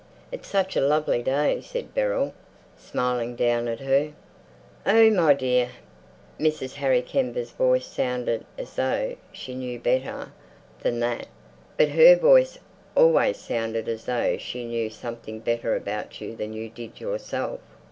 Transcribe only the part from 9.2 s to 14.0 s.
she knew better than that. But then her voice always sounded